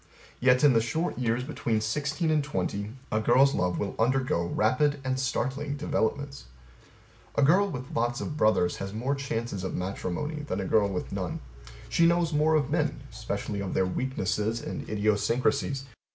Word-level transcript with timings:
Yet 0.39 0.63
In 0.63 0.73
the 0.73 0.81
short 0.81 1.19
years 1.19 1.43
between 1.43 1.79
sixteen 1.79 2.31
and 2.31 2.43
twenty 2.43 2.93
a 3.11 3.19
girl's 3.19 3.53
love 3.53 3.77
will 3.77 3.95
undergo 3.99 4.47
rapid 4.47 4.99
and 5.03 5.19
startling 5.19 5.77
developments. 5.77 6.45
A 7.35 7.43
girl 7.43 7.69
with 7.69 7.91
lots 7.91 8.19
of 8.19 8.35
brothers 8.35 8.77
has 8.77 8.93
more 8.95 9.13
chances 9.13 9.63
of 9.63 9.75
matrimony 9.75 10.41
than 10.41 10.59
a 10.59 10.65
girl 10.65 10.89
with 10.89 11.11
none: 11.11 11.39
she 11.87 12.07
knows 12.07 12.33
more 12.33 12.55
of 12.55 12.71
men; 12.71 13.03
especially 13.11 13.59
of 13.59 13.75
their 13.75 13.85
weaknesses 13.85 14.59
and 14.59 14.89
idiosyncrasies. 14.89 15.85